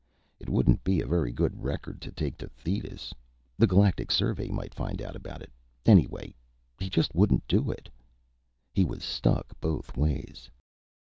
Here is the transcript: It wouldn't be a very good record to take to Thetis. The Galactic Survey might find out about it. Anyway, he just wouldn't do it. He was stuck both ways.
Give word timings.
It 0.39 0.49
wouldn't 0.49 0.83
be 0.83 0.99
a 0.99 1.05
very 1.05 1.31
good 1.31 1.61
record 1.63 2.01
to 2.01 2.11
take 2.11 2.35
to 2.39 2.49
Thetis. 2.49 3.13
The 3.59 3.67
Galactic 3.67 4.09
Survey 4.09 4.47
might 4.49 4.73
find 4.73 4.99
out 4.99 5.15
about 5.15 5.43
it. 5.43 5.51
Anyway, 5.85 6.33
he 6.79 6.89
just 6.89 7.13
wouldn't 7.13 7.47
do 7.47 7.69
it. 7.69 7.87
He 8.73 8.83
was 8.83 9.03
stuck 9.03 9.53
both 9.61 9.95
ways. 9.95 10.49